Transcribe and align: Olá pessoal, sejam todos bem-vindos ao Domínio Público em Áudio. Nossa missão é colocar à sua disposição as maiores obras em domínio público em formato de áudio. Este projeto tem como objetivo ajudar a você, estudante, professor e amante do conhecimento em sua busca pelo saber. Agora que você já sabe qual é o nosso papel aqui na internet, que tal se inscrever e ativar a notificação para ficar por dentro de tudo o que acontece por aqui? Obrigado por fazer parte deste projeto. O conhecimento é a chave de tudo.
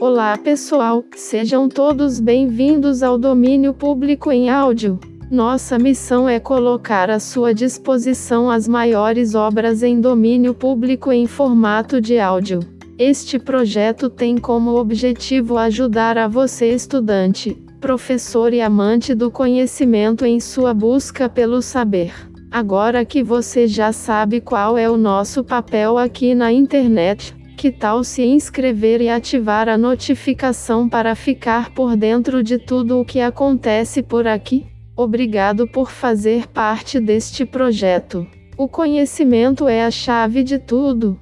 Olá 0.00 0.38
pessoal, 0.38 1.04
sejam 1.16 1.68
todos 1.68 2.20
bem-vindos 2.20 3.02
ao 3.02 3.18
Domínio 3.18 3.74
Público 3.74 4.30
em 4.30 4.48
Áudio. 4.48 5.00
Nossa 5.28 5.76
missão 5.76 6.28
é 6.28 6.38
colocar 6.38 7.10
à 7.10 7.18
sua 7.18 7.52
disposição 7.52 8.48
as 8.48 8.68
maiores 8.68 9.34
obras 9.34 9.82
em 9.82 10.00
domínio 10.00 10.54
público 10.54 11.10
em 11.10 11.26
formato 11.26 12.00
de 12.00 12.16
áudio. 12.16 12.60
Este 12.96 13.40
projeto 13.40 14.08
tem 14.08 14.38
como 14.38 14.76
objetivo 14.76 15.58
ajudar 15.58 16.16
a 16.16 16.28
você, 16.28 16.72
estudante, 16.72 17.60
professor 17.80 18.54
e 18.54 18.60
amante 18.60 19.16
do 19.16 19.32
conhecimento 19.32 20.24
em 20.24 20.38
sua 20.38 20.72
busca 20.72 21.28
pelo 21.28 21.60
saber. 21.60 22.14
Agora 22.52 23.04
que 23.04 23.20
você 23.20 23.66
já 23.66 23.92
sabe 23.92 24.40
qual 24.40 24.78
é 24.78 24.88
o 24.88 24.96
nosso 24.96 25.42
papel 25.42 25.98
aqui 25.98 26.36
na 26.36 26.52
internet, 26.52 27.34
que 27.58 27.72
tal 27.72 28.04
se 28.04 28.24
inscrever 28.24 29.00
e 29.00 29.08
ativar 29.08 29.68
a 29.68 29.76
notificação 29.76 30.88
para 30.88 31.16
ficar 31.16 31.70
por 31.70 31.96
dentro 31.96 32.40
de 32.40 32.56
tudo 32.56 33.00
o 33.00 33.04
que 33.04 33.20
acontece 33.20 34.00
por 34.00 34.28
aqui? 34.28 34.64
Obrigado 34.96 35.66
por 35.66 35.90
fazer 35.90 36.46
parte 36.46 37.00
deste 37.00 37.44
projeto. 37.44 38.24
O 38.56 38.68
conhecimento 38.68 39.66
é 39.66 39.84
a 39.84 39.90
chave 39.90 40.44
de 40.44 40.56
tudo. 40.60 41.18